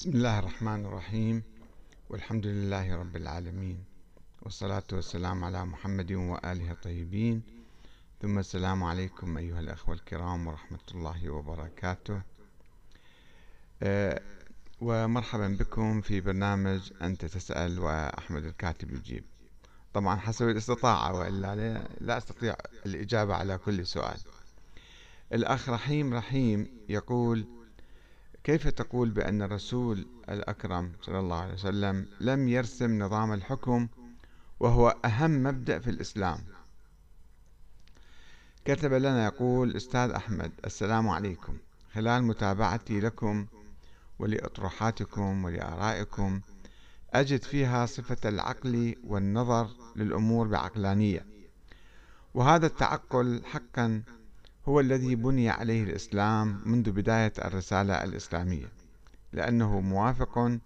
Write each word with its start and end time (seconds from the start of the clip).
بسم 0.00 0.10
الله 0.10 0.38
الرحمن 0.38 0.86
الرحيم. 0.86 1.42
والحمد 2.10 2.46
لله 2.46 2.96
رب 2.96 3.16
العالمين. 3.16 3.84
والصلاة 4.42 4.82
والسلام 4.92 5.44
على 5.44 5.64
محمد 5.64 6.12
وآله 6.12 6.72
الطيبين. 6.72 7.42
ثم 8.22 8.38
السلام 8.38 8.84
عليكم 8.84 9.36
أيها 9.36 9.60
الأخوة 9.60 9.94
الكرام 9.94 10.46
ورحمة 10.46 10.78
الله 10.94 11.30
وبركاته. 11.30 12.22
أه 13.82 14.22
ومرحبا 14.80 15.56
بكم 15.60 16.00
في 16.00 16.20
برنامج 16.20 16.92
أنت 17.02 17.24
تسأل 17.24 17.78
وأحمد 17.78 18.44
الكاتب 18.44 18.90
يجيب. 18.90 19.24
طبعا 19.94 20.16
حسب 20.16 20.48
الاستطاعة 20.48 21.18
وإلا 21.18 21.80
لا 22.00 22.18
أستطيع 22.18 22.56
الإجابة 22.86 23.34
على 23.34 23.58
كل 23.58 23.86
سؤال. 23.86 24.18
الأخ 25.32 25.68
رحيم 25.68 26.14
رحيم 26.14 26.68
يقول 26.88 27.59
كيف 28.44 28.68
تقول 28.68 29.10
بأن 29.10 29.42
الرسول 29.42 30.06
الأكرم 30.28 30.92
صلى 31.02 31.18
الله 31.18 31.36
عليه 31.40 31.54
وسلم 31.54 32.06
لم 32.20 32.48
يرسم 32.48 32.98
نظام 32.98 33.32
الحكم 33.32 33.88
وهو 34.60 34.88
أهم 35.04 35.42
مبدأ 35.42 35.78
في 35.78 35.90
الإسلام؟ 35.90 36.38
كتب 38.64 38.92
لنا 38.92 39.24
يقول 39.24 39.76
أستاذ 39.76 40.10
أحمد 40.10 40.52
السلام 40.64 41.08
عليكم. 41.08 41.56
خلال 41.94 42.22
متابعتي 42.24 43.00
لكم 43.00 43.46
ولأطروحاتكم 44.18 45.44
ولآرائكم 45.44 46.40
أجد 47.14 47.42
فيها 47.42 47.86
صفة 47.86 48.28
العقل 48.28 48.94
والنظر 49.06 49.68
للأمور 49.96 50.46
بعقلانية 50.46 51.26
وهذا 52.34 52.66
التعقل 52.66 53.42
حقا 53.44 54.02
هو 54.70 54.80
الذي 54.80 55.14
بني 55.14 55.48
عليه 55.50 55.84
الإسلام 55.84 56.60
منذ 56.66 56.90
بداية 56.90 57.32
الرسالة 57.44 58.04
الإسلامية 58.04 58.66
لأنه 59.32 59.80
موافق 59.80 60.58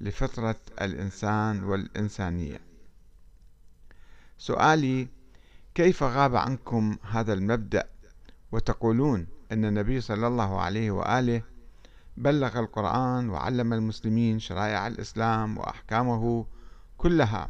لفطرة 0.00 0.56
الإنسان 0.80 1.64
والإنسانية. 1.64 2.60
سؤالي 4.38 5.08
كيف 5.74 6.02
غاب 6.02 6.36
عنكم 6.36 6.96
هذا 7.10 7.32
المبدأ؟ 7.32 7.88
وتقولون 8.52 9.26
أن 9.52 9.64
النبي 9.64 10.00
صلى 10.00 10.26
الله 10.26 10.60
عليه 10.60 10.90
وآله 10.90 11.42
بلغ 12.16 12.58
القرآن 12.58 13.30
وعلم 13.30 13.72
المسلمين 13.72 14.38
شرائع 14.38 14.86
الإسلام 14.86 15.58
وأحكامه 15.58 16.46
كلها 16.98 17.48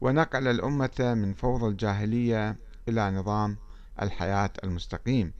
ونقل 0.00 0.48
الأمة 0.48 1.14
من 1.16 1.34
فوضى 1.34 1.66
الجاهلية 1.66 2.56
إلى 2.88 3.10
نظام 3.10 3.56
الحياة 4.02 4.50
المستقيم 4.64 5.32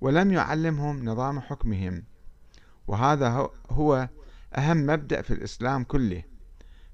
ولم 0.00 0.32
يعلمهم 0.32 1.04
نظام 1.04 1.40
حكمهم. 1.40 2.04
وهذا 2.86 3.50
هو 3.70 4.08
أهم 4.54 4.86
مبدأ 4.86 5.22
في 5.22 5.34
الإسلام 5.34 5.84
كله. 5.84 6.22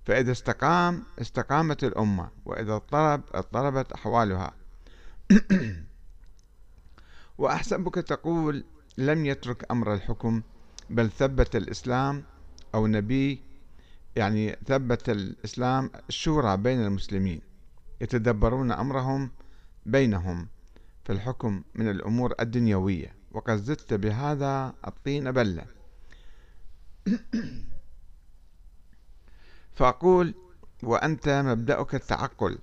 فإذا 0.04 0.32
استقام 0.32 1.02
استقامت 1.20 1.84
الأمة 1.84 2.28
وإذا 2.44 2.74
اضطرب 2.74 3.22
اضطربت 3.34 3.92
أحوالها. 3.92 4.52
وأحسبك 7.38 7.94
تقول 7.94 8.64
لم 8.98 9.26
يترك 9.26 9.70
أمر 9.70 9.94
الحكم 9.94 10.42
بل 10.90 11.10
ثبت 11.10 11.56
الإسلام 11.56 12.24
أو 12.74 12.86
نبي 12.86 13.42
يعني 14.16 14.56
ثبت 14.66 15.10
الإسلام 15.10 15.90
الشورى 16.08 16.56
بين 16.56 16.84
المسلمين 16.84 17.40
يتدبرون 18.00 18.72
أمرهم 18.72 19.30
بينهم. 19.86 20.48
في 21.08 21.14
الحكم 21.14 21.62
من 21.74 21.90
الأمور 21.90 22.34
الدنيوية 22.40 23.14
وقد 23.32 23.56
زدت 23.56 23.94
بهذا 23.94 24.74
الطين 24.86 25.32
بلة. 25.32 25.66
فأقول 29.76 30.34
وأنت 30.82 31.28
مبدأك 31.28 31.94
التعقل. 31.94 32.58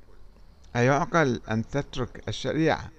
أيعقل 0.75 1.41
أن 1.51 1.67
تترك 1.67 2.27
الشريعة 2.27 2.91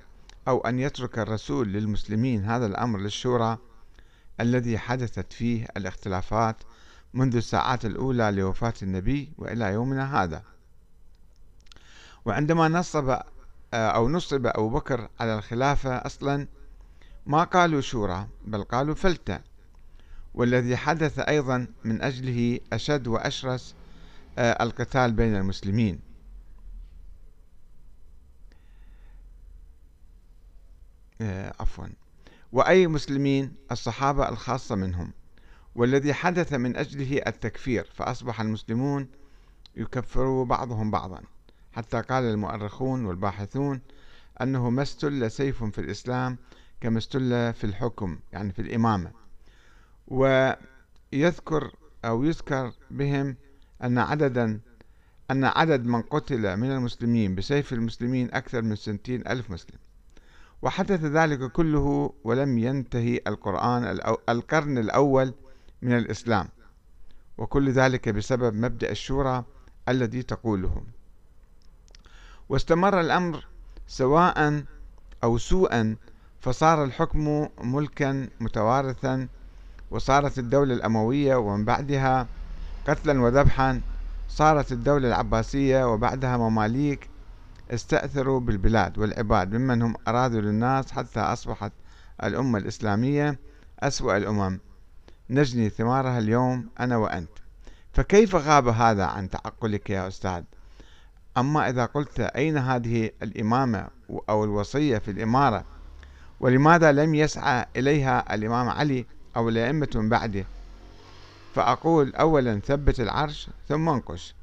أو 0.49 0.61
أن 0.61 0.79
يترك 0.79 1.19
الرسول 1.19 1.69
للمسلمين 1.69 2.45
هذا 2.45 2.67
الأمر 2.67 2.99
للشورى 2.99 3.59
الذي 4.41 4.79
حدثت 4.79 5.33
فيه 5.33 5.67
الاختلافات 5.77 6.57
منذ 7.15 7.37
الساعات 7.37 7.85
الأولى 7.85 8.31
لوفاة 8.31 8.75
النبي 8.83 9.33
وإلى 9.39 9.65
يومنا 9.73 10.23
هذا. 10.23 10.43
وعندما 12.25 12.69
نصب 12.69 13.19
أو 13.75 14.09
نصب 14.09 14.47
أبو 14.47 14.69
بكر 14.69 15.09
على 15.21 15.35
الخلافة 15.39 15.97
أصلا 15.97 16.47
ما 17.27 17.45
قالوا 17.45 17.81
شورى 17.81 18.29
بل 18.47 18.65
قالوا 18.65 18.95
فلتة. 18.95 19.41
والذي 20.35 20.77
حدث 20.77 21.19
أيضا 21.19 21.67
من 21.85 22.03
أجله 22.03 22.61
أشد 22.73 23.07
وأشرس 23.07 23.75
آه، 24.39 24.63
القتال 24.65 25.13
بين 25.13 25.37
المسلمين. 25.37 26.01
آه، 31.21 31.55
عفوا. 31.61 31.87
وأي 32.53 32.87
مسلمين 32.87 33.53
الصحابة 33.73 34.29
الخاصة 34.29 34.75
منهم. 34.75 35.13
والذي 35.75 36.15
حدث 36.15 36.53
من 36.53 36.77
أجله 36.77 37.23
التكفير 37.27 37.91
فأصبح 37.95 38.41
المسلمون 38.41 39.09
يكفروا 39.77 40.45
بعضهم 40.45 40.91
بعضا. 40.91 41.23
حتى 41.77 42.01
قال 42.01 42.25
المؤرخون 42.25 43.05
والباحثون 43.05 43.81
أنه 44.43 44.71
ما 44.71 44.83
استل 44.83 45.31
سيف 45.31 45.65
في 45.65 45.81
الإسلام 45.81 46.39
كما 46.81 46.99
استل 46.99 47.53
في 47.53 47.65
الحكم 47.65 48.19
يعني 48.33 48.53
في 48.53 48.63
الإمامة. 48.63 49.11
ويذكر 50.09 51.73
أو 52.05 52.25
يذكر 52.25 52.73
بهم 52.91 53.37
أن 53.85 53.99
عددا 53.99 54.61
أن 55.31 55.45
عدد 55.45 55.87
من 55.87 56.03
قتل 56.03 56.57
من 56.57 56.71
المسلمين 56.71 57.35
بسيف 57.35 57.73
المسلمين 57.73 58.35
أكثر 58.35 58.63
من 58.63 58.77
ستين 58.77 59.29
ألف 59.29 59.51
مسلم. 59.51 59.79
وحدث 60.63 61.05
ذلك 61.05 61.53
كله 61.53 62.13
ولم 62.25 62.59
ينتهي 62.59 63.21
القرآن 63.27 64.01
القرن 64.29 64.79
الأول 64.79 65.35
من 65.83 65.93
الإسلام. 65.93 66.49
وكل 67.39 67.71
ذلك 67.71 68.09
بسبب 68.09 68.55
مبدأ 68.55 68.91
الشورى 68.91 69.45
الذي 69.89 70.23
تقوله. 70.23 70.83
واستمر 72.49 73.01
الأمر 73.01 73.47
سواء 73.89 74.65
أو 75.25 75.39
سوءا 75.39 75.97
فصار 76.41 76.85
الحكم 76.85 77.49
ملكا 77.61 78.29
متوارثا 78.41 79.29
وصارت 79.91 80.39
الدولة 80.39 80.75
الأموية 80.75 81.37
ومن 81.37 81.65
بعدها 81.65 82.27
قتلا 82.89 83.23
وذبحا 83.23 83.81
صارت 84.29 84.73
الدولة 84.73 85.09
العباسية 85.09 85.93
وبعدها 85.93 86.37
مماليك 86.37 87.11
استأثروا 87.71 88.41
بالبلاد 88.41 88.99
والعباد 88.99 89.55
ممن 89.55 89.83
هم 89.83 89.95
أرادوا 90.09 90.41
للناس 90.41 90.93
حتى 90.93 91.21
أصبحت 91.21 91.73
الأمة 92.25 92.59
الإسلامية 92.59 93.39
أسوأ 93.81 94.17
الأمم. 94.17 94.61
نجني 95.31 95.69
ثمارها 95.69 96.19
اليوم 96.19 96.69
أنا 96.81 96.97
وأنت. 96.97 97.31
فكيف 97.93 98.35
غاب 98.35 98.69
هذا 98.69 99.05
عن 99.05 99.31
تعقلك 99.31 99.91
يا 99.91 100.09
أستاذ؟ 100.09 100.43
أما 101.39 101.69
إذا 101.69 101.85
قلت 101.85 102.21
أين 102.21 102.59
هذه 102.59 103.11
الإمامة 103.23 103.89
أو 104.29 104.45
الوصية 104.45 104.99
في 104.99 105.11
الإمارة 105.11 105.65
ولماذا 106.41 106.93
لم 106.93 107.15
يسعى 107.15 107.67
إليها 107.77 108.35
الإمام 108.35 108.69
علي 108.69 109.07
أو 109.37 109.49
الأئمة 109.49 109.89
من 109.95 110.09
بعده؟ 110.09 110.45
فأقول 111.55 112.15
أولا 112.15 112.61
ثبت 112.61 113.01
العرش 113.01 113.49
ثم 113.69 113.89
انقش. 113.89 114.35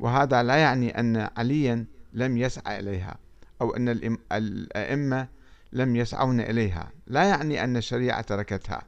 وهذا 0.00 0.42
لا 0.42 0.56
يعني 0.56 1.00
أن 1.00 1.28
عليا 1.36 1.84
لم 2.12 2.36
يسعى 2.36 2.80
إليها 2.80 3.16
أو 3.60 3.76
أن 3.76 3.88
الأئمة 4.32 5.28
لم 5.72 5.96
يسعون 5.96 6.40
إليها. 6.40 6.90
لا 7.06 7.24
يعني 7.24 7.64
أن 7.64 7.76
الشريعة 7.76 8.20
تركتها 8.20 8.82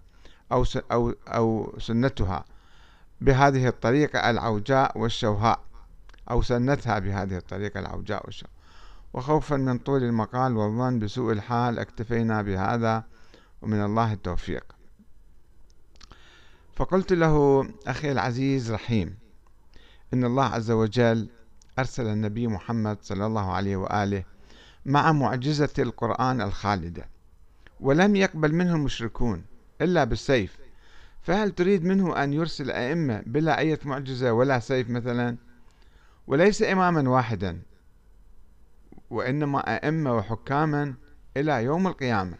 أو 1.28 1.75
سنتها 1.78 2.45
بهذه 3.21 3.69
الطريقة 3.69 4.31
العوجاء 4.31 4.99
والشوهاء. 4.99 5.60
أو 6.31 6.43
سنتها 6.43 6.99
بهذه 6.99 7.37
الطريقة 7.37 7.81
العوجاء 7.81 8.31
وخوفا 9.15 9.57
من 9.57 9.78
طول 9.78 10.03
المقال 10.03 10.57
والظن 10.57 10.99
بسوء 10.99 11.33
الحال 11.33 11.78
اكتفينا 11.78 12.43
بهذا 12.43 13.05
ومن 13.63 13.84
الله 13.84 14.13
التوفيق. 14.13 14.65
فقلت 16.77 17.13
له 17.13 17.67
أخي 17.87 18.13
العزيز 18.13 18.73
رحيم 18.73 19.17
إن 20.15 20.25
الله 20.25 20.45
عز 20.45 20.71
وجل 20.71 21.28
أرسل 21.78 22.07
النبي 22.07 22.47
محمد 22.47 22.99
صلى 23.03 23.27
الله 23.27 23.53
عليه 23.53 23.77
وآله 23.77 24.25
مع 24.87 25.13
معجزة 25.13 25.73
القرآن 25.78 26.41
الخالدة 26.41 27.09
ولم 27.81 28.17
يقبل 28.17 28.55
منه 28.55 28.75
المشركون 28.75 29.45
إلا 29.81 30.05
بالسيف. 30.05 30.59
فهل 31.23 31.51
تريد 31.51 31.84
منه 31.84 32.25
أن 32.25 32.33
يرسل 32.33 32.71
أئمة 32.71 33.23
بلا 33.27 33.59
أي 33.59 33.78
معجزة 33.84 34.33
ولا 34.33 34.59
سيف 34.59 34.91
مثلا؟ 34.91 35.37
وليس 36.27 36.63
إماما 36.63 37.11
واحدا 37.11 37.61
وإنما 39.11 39.75
أئمة 39.75 40.17
وحكاما 40.17 40.95
إلى 41.37 41.65
يوم 41.65 41.87
القيامة 41.87 42.37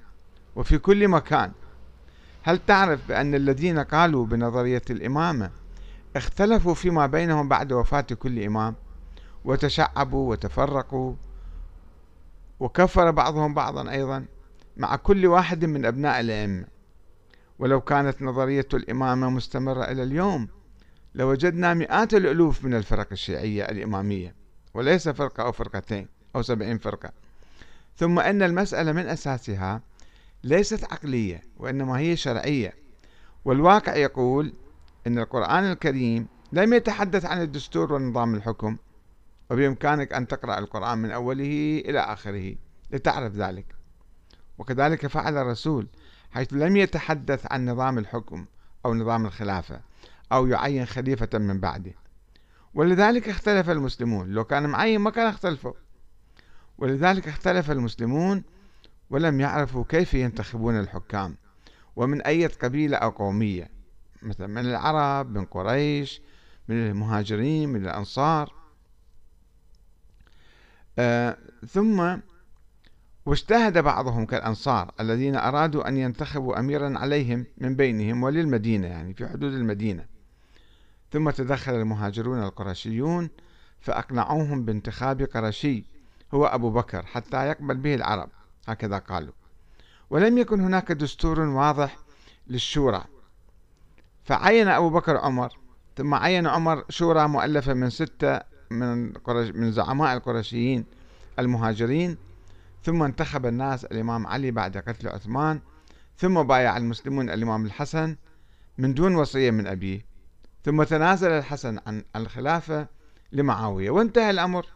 وفي 0.57 0.79
كل 0.79 1.09
مكان. 1.09 1.53
هل 2.43 2.59
تعرف 2.67 3.09
بأن 3.09 3.35
الذين 3.35 3.79
قالوا 3.79 4.27
بنظرية 4.27 4.83
الإمامة 4.91 5.51
اختلفوا 6.17 6.75
فيما 6.75 7.07
بينهم 7.07 7.49
بعد 7.49 7.73
وفاة 7.73 8.01
كل 8.01 8.43
إمام 8.43 8.75
وتشعبوا 9.45 10.31
وتفرقوا 10.31 11.15
وكفر 12.61 13.11
بعضهم 13.11 13.55
بعضا 13.55 13.91
أيضا 13.91 14.25
مع 14.77 14.97
كل 14.97 15.27
واحد 15.27 15.65
من 15.65 15.87
أبناء 15.87 16.21
الأئمة؟ 16.21 16.65
ولو 17.59 17.81
كانت 17.81 18.23
نظرية 18.23 18.69
الإمامة 18.75 19.31
مستمرة 19.31 19.85
إلى 19.85 20.03
اليوم 20.03 20.49
لوجدنا 21.17 21.75
مئات 21.75 22.15
الألوف 22.15 22.65
من 22.65 22.75
الفرق 22.75 23.09
الشيعية 23.13 23.65
الإمامية 23.65 24.35
وليس 24.75 25.09
فرقة 25.09 25.43
أو 25.43 25.53
فرقتين 25.53 26.09
أو 26.37 26.43
سبعين 26.43 26.79
فرقة. 26.79 27.11
ثم 27.97 28.19
أن 28.19 28.43
المسألة 28.43 28.93
من 28.93 29.07
أساسها 29.09 29.81
ليست 30.45 30.85
عقلية 30.85 31.43
وإنما 31.57 31.99
هي 31.99 32.17
شرعية. 32.17 32.75
والواقع 33.45 33.97
يقول 33.97 34.53
أن 35.07 35.19
القرآن 35.19 35.65
الكريم 35.73 36.27
لم 36.53 36.73
يتحدث 36.75 37.25
عن 37.25 37.43
الدستور 37.43 37.93
ونظام 37.93 38.35
الحكم 38.35 38.77
وبإمكانك 39.51 40.13
أن 40.13 40.27
تقرأ 40.27 40.59
القرآن 40.59 40.99
من 40.99 41.11
أوله 41.11 41.83
إلى 41.85 42.01
آخره 42.01 42.55
لتعرف 42.91 43.33
ذلك. 43.33 43.67
وكذلك 44.59 45.07
فعل 45.07 45.37
الرسول 45.37 45.87
حيث 46.31 46.53
لم 46.53 46.77
يتحدث 46.77 47.47
عن 47.53 47.71
نظام 47.71 47.99
الحكم 47.99 48.47
أو 48.87 48.95
نظام 48.95 49.27
الخلافة. 49.27 49.81
أو 50.33 50.47
يعين 50.47 50.87
خليفة 50.87 51.39
من 51.39 51.61
بعده. 51.61 51.95
ولذلك 52.75 53.29
اختلف 53.29 53.71
المسلمون. 53.71 54.31
لو 54.31 54.45
كان 54.45 54.69
معين 54.69 55.01
ما 55.01 55.11
كان 55.11 55.27
اختلفوا. 55.27 55.73
ولذلك 56.79 57.29
اختلف 57.29 57.71
المسلمون 57.71 58.43
ولم 59.11 59.41
يعرفوا 59.41 59.85
كيف 59.89 60.15
ينتخبون 60.15 60.81
الحكام. 60.81 61.37
ومن 61.97 62.23
أي 62.23 62.47
قبيلة 62.47 62.97
أو 62.97 63.11
قومية. 63.11 63.71
مثلا 64.23 64.47
من 64.47 64.59
العرب 64.59 65.39
من 65.39 65.45
قريش 65.45 66.23
من 66.69 66.77
المهاجرين 66.77 67.69
من 67.69 67.85
الأنصار. 67.85 68.55
آه 70.99 71.37
ثم 71.69 72.17
واجتهد 73.27 73.79
بعضهم 73.79 74.27
كالأنصار 74.27 74.95
الذين 75.01 75.37
أرادوا 75.37 75.89
أن 75.89 75.97
ينتخبوا 75.97 76.59
أميرا 76.59 76.99
عليهم 76.99 77.47
من 77.59 77.77
بينهم 77.77 78.23
وللمدينة 78.23 78.87
يعني 78.87 79.15
في 79.15 79.29
حدود 79.29 79.53
المدينة. 79.53 80.16
ثم 81.13 81.31
تدخل 81.31 81.75
المهاجرون 81.75 82.43
القرشيون 82.43 83.31
فأقنعوهم 83.81 84.65
بانتخاب 84.65 85.23
قرشي 85.23 85.85
هو 86.35 86.47
أبو 86.47 86.71
بكر 86.71 87.07
حتى 87.07 87.47
يقبل 87.49 87.77
به 87.77 87.95
العرب. 87.95 88.29
هكذا 88.69 88.99
قالوا. 88.99 89.33
ولم 90.11 90.39
يكن 90.39 90.61
هناك 90.61 90.93
دستور 90.93 91.41
واضح 91.41 91.97
للشورى. 92.47 93.05
فعين 94.25 94.69
أبو 94.69 94.91
بكر 94.91 95.17
عمر 95.17 95.59
ثم 95.97 96.15
عين 96.15 96.47
عمر 96.47 96.85
شورى 96.89 97.29
مؤلفة 97.29 97.75
من 97.75 97.91
ستة 97.91 98.41
من, 98.71 99.13
من 99.55 99.73
زعماء 99.73 100.17
القرشيين 100.17 100.85
المهاجرين 101.39 102.17
ثم 102.85 103.03
انتخب 103.03 103.47
الناس 103.47 103.85
الإمام 103.85 104.27
علي 104.27 104.51
بعد 104.51 104.77
قتل 104.77 105.09
عثمان 105.09 105.61
ثم 106.17 106.43
بايع 106.43 106.77
المسلمون 106.77 107.31
الإمام 107.31 107.67
الحسن 107.67 108.17
من 108.79 108.95
دون 108.95 109.15
وصية 109.15 109.51
من 109.51 109.67
أبيه. 109.67 110.16
ثم 110.67 110.83
تنازل 110.83 111.31
الحسن 111.31 111.79
عن 111.87 112.05
الخلافة 112.17 112.87
لمعاوية. 113.33 113.91
وانتهى 113.91 114.31
الأمر. 114.31 114.67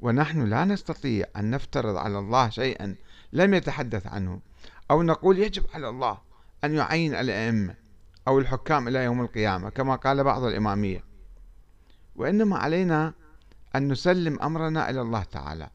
ونحن 0.00 0.44
لا 0.44 0.64
نستطيع 0.64 1.26
أن 1.36 1.50
نفترض 1.50 1.96
على 1.96 2.18
الله 2.18 2.48
شيئا 2.48 2.96
لم 3.32 3.54
يتحدث 3.54 4.06
عنه 4.06 4.40
أو 4.90 5.02
نقول 5.02 5.38
يجب 5.38 5.64
على 5.74 5.88
الله 5.88 6.18
أن 6.64 6.74
يعين 6.74 7.14
الأئمة 7.14 7.74
أو 8.28 8.38
الحكام 8.38 8.88
إلى 8.88 9.04
يوم 9.04 9.20
القيامة 9.20 9.70
كما 9.70 9.94
قال 9.96 10.24
بعض 10.24 10.44
الإمامية. 10.44 11.04
وإنما 12.16 12.56
علينا 12.58 13.12
أن 13.76 13.88
نسلم 13.88 14.42
أمرنا 14.42 14.90
إلى 14.90 15.00
الله 15.00 15.22
تعالى 15.22 15.70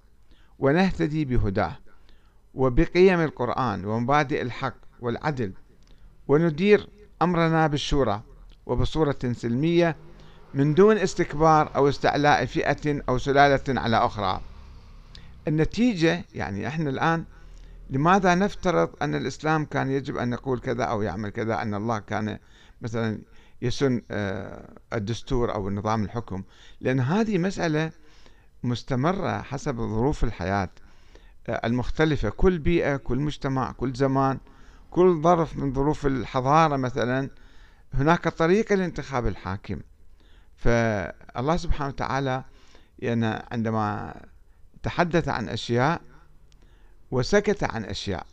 ونهتدي 0.59 1.25
بهداه 1.25 1.77
وبقيم 2.54 3.19
القرآن 3.19 3.86
ومبادئ 3.86 4.42
الحق 4.42 4.77
والعدل 5.00 5.54
وندير 6.27 6.89
أمرنا 7.21 7.68
بالشورى 7.68 8.24
وبصورة 8.68 9.18
سلمية 9.31 9.96
من 10.54 10.74
دون 10.74 10.98
استكبار 10.98 11.75
أو 11.75 11.90
استعلاء 11.90 12.46
فئة 12.46 13.02
أو 13.10 13.18
سلالة 13.18 13.81
على 13.81 13.98
أخرى. 13.98 14.42
النتيجة 15.48 16.25
يعني 16.34 16.68
إحنا 16.68 16.90
الآن 16.90 17.25
لماذا 17.90 18.36
نفترض 18.36 18.90
أن 19.02 19.16
الإسلام 19.16 19.66
كان 19.66 19.92
يجب 19.92 20.18
أن 20.18 20.30
نقول 20.30 20.60
كذا 20.60 20.84
أو 20.84 21.02
يعمل 21.02 21.30
كذا؟ 21.30 21.62
أن 21.62 21.74
الله 21.74 22.00
كان 22.00 22.40
مثلا 22.81 23.19
يسن 23.62 24.02
آه، 24.12 24.69
الدستور 24.94 25.54
أو 25.54 25.69
نظام 25.69 26.04
الحكم. 26.04 26.44
لأن 26.81 27.00
هذه 27.00 27.38
مسألة 27.38 27.92
مستمرة 28.64 29.42
حسب 29.42 29.75
ظروف 29.75 30.24
الحياة 30.24 30.69
آه، 31.48 31.68
المختلفة. 31.68 32.30
كل 32.30 32.60
بيئة 32.60 32.98
كل 32.98 33.19
مجتمع 33.19 33.72
كل 33.72 33.94
زمان 33.94 34.38
كل 34.92 35.22
ظرف 35.22 35.58
من 35.58 35.74
ظروف 35.74 36.06
الحضارة 36.06 36.78
مثلا 36.78 37.30
هناك 37.94 38.28
طريقة 38.28 38.75
لانتخاب 38.75 39.28
الحاكم. 39.28 39.80
فالله 40.56 41.57
سبحانه 41.57 41.89
وتعالى 41.89 42.44
يعني 43.00 43.44
عندما 43.51 44.16
تحدث 44.84 45.30
عن 45.30 45.50
أشياء 45.50 46.01
وسكت 47.12 47.63
عن 47.63 47.86
أشياء 47.86 48.25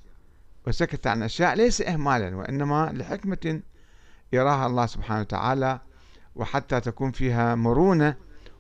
وسكت 0.66 1.06
عن 1.06 1.22
أشياء 1.22 1.54
ليس 1.54 1.80
إهمالا 1.80 2.36
وإنما 2.36 2.90
لحكمة 2.94 3.60
يراها 4.32 4.66
الله 4.66 4.86
سبحانه 4.86 5.20
وتعالى 5.20 5.80
وحتى 6.36 6.80
تكون 6.80 7.12
فيها 7.12 7.54
مرونة 7.54 8.16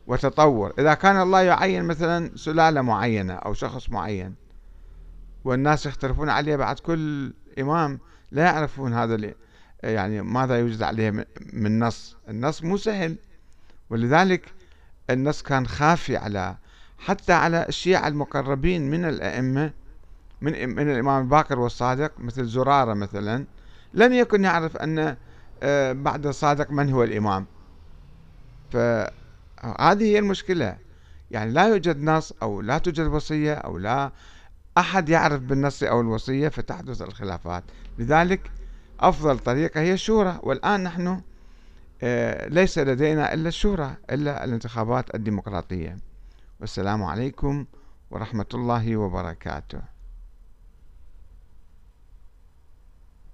وتطور. 0.06 0.72
إذا 0.78 0.94
كان 0.94 1.20
الله 1.20 1.40
يعين 1.40 1.84
مثلا 1.84 2.30
سلالة 2.36 2.82
معينة 2.82 3.34
أو 3.34 3.54
شخص 3.54 3.90
معين 3.90 4.34
والناس 5.44 5.86
يختلفون 5.86 6.28
عليه 6.28 6.56
بعد 6.56 6.78
كل 6.78 7.34
إمام 7.58 7.98
لا 8.30 8.44
يعرفون 8.44 8.94
هذا 8.94 9.34
يعني 9.90 10.22
ماذا 10.22 10.58
يوجد 10.58 10.82
عليه 10.82 11.26
من 11.52 11.78
نص؟ 11.78 12.16
النص 12.28 12.62
مو 12.62 12.76
سهل. 12.76 13.16
ولذلك 13.90 14.52
النص 15.10 15.42
كان 15.42 15.66
خافي 15.66 16.16
على 16.16 16.56
حتى 16.98 17.32
على 17.32 17.66
الشيعة 17.68 18.08
المقربين 18.08 18.90
من 18.90 19.04
الأئمة 19.04 19.72
من 20.40 20.68
من 20.68 20.90
الإمام 20.90 21.22
الباقر 21.22 21.58
والصادق 21.58 22.12
مثل 22.18 22.44
زرارة 22.44 22.94
مثلا 22.94 23.44
لم 23.94 24.12
يكن 24.12 24.44
يعرف 24.44 24.76
أن 24.76 25.16
آه، 25.62 25.92
بعد 25.92 26.26
الصادق 26.26 26.70
من 26.70 26.92
هو 26.92 27.04
الإمام. 27.04 27.46
فهذه 28.72 30.04
هي 30.04 30.18
المشكلة. 30.18 30.76
يعني 31.30 31.50
لا 31.52 31.68
يوجد 31.68 32.02
نص 32.02 32.32
أو 32.42 32.60
لا 32.60 32.78
توجد 32.78 33.06
وصية 33.06 33.54
أو 33.54 33.78
لا 33.78 34.12
أحد 34.78 35.08
يعرف 35.08 35.40
بالنص 35.40 35.82
أو 35.82 36.00
الوصية 36.00 36.48
فتحدث 36.48 37.02
الخلافات. 37.02 37.64
لذلك 37.98 38.50
أفضل 39.00 39.38
طريقة 39.38 39.80
هي 39.80 39.92
الشورى 39.92 40.40
والآن 40.42 40.82
نحن 40.84 41.20
آه، 42.02 42.48
ليس 42.48 42.78
لدينا 42.78 43.34
إلا 43.34 43.48
الشورى 43.48 43.96
إلا 44.10 44.44
الانتخابات 44.44 45.14
الديمقراطية. 45.14 45.96
والسلام 46.60 47.02
عليكم 47.02 47.64
ورحمة 48.10 48.46
الله 48.54 48.96
وبركاته. 48.96 49.93